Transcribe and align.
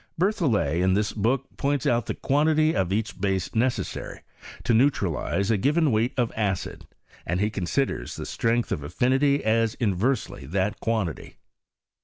BerthoUet 0.19 0.81
in 0.81 0.95
this 0.95 1.13
book 1.13 1.45
points 1.57 1.85
out 1.85 2.07
the 2.07 2.15
quantity 2.15 2.75
of 2.75 2.91
each, 2.91 3.21
base 3.21 3.53
necessary 3.53 4.21
to 4.63 4.73
neutralize 4.73 5.51
a 5.51 5.57
given 5.57 5.91
weight 5.91 6.11
of 6.17 6.31
aeid, 6.31 6.87
and 7.23 7.39
he 7.39 7.51
considers 7.51 8.15
the 8.15 8.25
strength 8.25 8.71
of 8.71 8.81
affinity 8.81 9.43
as 9.43 9.75
in 9.75 9.93
versely 9.93 10.47
that 10.47 10.79
quantity. 10.79 11.35